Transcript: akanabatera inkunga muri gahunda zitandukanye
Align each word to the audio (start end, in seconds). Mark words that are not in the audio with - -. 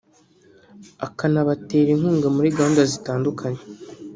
akanabatera 1.07 1.89
inkunga 1.95 2.27
muri 2.35 2.55
gahunda 2.57 2.81
zitandukanye 2.91 3.61